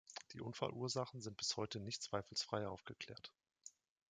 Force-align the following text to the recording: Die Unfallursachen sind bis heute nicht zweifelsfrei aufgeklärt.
Die 0.33 0.41
Unfallursachen 0.41 1.21
sind 1.21 1.37
bis 1.37 1.57
heute 1.57 1.79
nicht 1.79 2.01
zweifelsfrei 2.01 2.67
aufgeklärt. 2.67 3.31